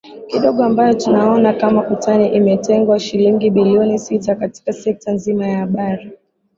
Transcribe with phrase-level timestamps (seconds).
[0.29, 6.11] kidogo ambayo tunaona kama utani Imetengwa shilingi Bilioni sita katika sekta nzima ya Habari